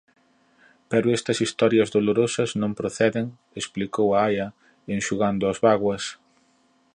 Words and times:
Pero 0.91 1.13
estas 1.17 1.37
historias 1.45 1.89
dolorosas 1.97 2.49
non 2.61 2.77
proceden 2.79 3.25
—explicou 3.33 4.07
a 4.11 4.19
aia, 4.27 4.47
enxugando 4.95 5.43
as 5.51 5.57
bágoas—. 5.65 6.05